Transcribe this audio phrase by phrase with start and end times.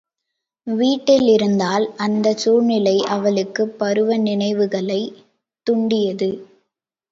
[0.67, 5.15] வீட்டில் இருந்தால் அந்தச் சூழ்நிலை அவளுக்குப் பருவ நினைவுகளைத்
[5.67, 6.31] துண்டியது.